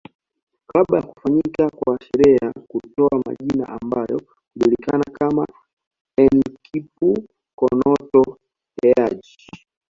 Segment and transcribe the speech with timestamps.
[0.69, 4.21] Kabla ya kufanyika kwa sherehe ya kutoa majina ambayo
[4.55, 5.47] hujulikana kama
[6.17, 8.37] Enkipukonoto
[8.85, 9.45] Eaji